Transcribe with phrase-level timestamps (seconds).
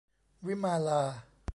[0.47, 1.01] วิมาลา